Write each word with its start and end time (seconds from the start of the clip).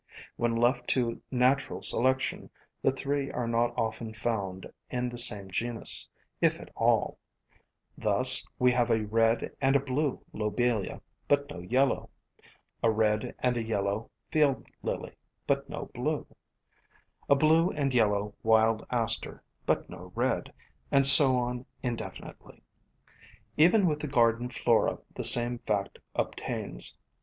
When 0.35 0.55
left 0.55 0.87
to 0.97 1.21
natural 1.29 1.83
selection 1.83 2.49
the 2.81 2.89
three 2.89 3.29
are 3.31 3.47
not 3.47 3.71
often 3.77 4.15
found 4.15 4.65
in 4.89 5.09
the 5.09 5.17
same 5.19 5.51
genus, 5.51 6.09
if 6.41 6.59
at 6.59 6.71
all. 6.75 7.19
Thus 7.95 8.43
we 8.57 8.71
have 8.71 8.89
a 8.89 9.05
red 9.05 9.55
and 9.61 9.75
a 9.75 9.79
blue 9.79 10.25
Lobelia, 10.33 11.03
but 11.27 11.47
no 11.51 11.59
yellow; 11.59 12.09
a 12.81 12.89
red 12.89 13.35
and 13.43 13.55
a 13.57 13.63
yellow 13.63 14.09
Field 14.31 14.67
Lily, 14.81 15.15
but 15.45 15.69
no 15.69 15.91
blue; 15.93 16.25
a 17.29 17.35
blue 17.35 17.65
FLOWERS 17.71 17.77
OF 17.77 17.77
THE 17.77 17.85
SUN 17.85 17.89
223 17.91 17.91
and 17.91 17.93
yellow 17.93 18.35
wild 18.41 18.87
Aster, 18.89 19.43
but 19.67 19.87
no 19.87 20.11
red; 20.15 20.51
and 20.91 21.05
so 21.05 21.35
on 21.35 21.67
in 21.83 21.95
definitely. 21.95 22.63
Even 23.55 23.85
with 23.85 23.99
the 23.99 24.07
garden 24.07 24.49
flora 24.49 24.97
the 25.13 25.23
same 25.23 25.59
fact 25.59 25.99
obtains. 26.15 26.97